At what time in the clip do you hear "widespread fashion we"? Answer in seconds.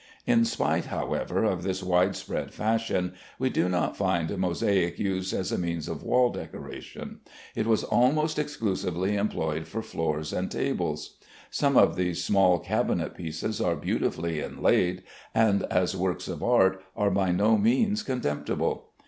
1.83-3.51